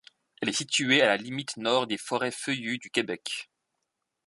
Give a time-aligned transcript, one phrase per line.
[0.41, 3.51] Elle est située à la limite nord des forêts feuillues du Québec.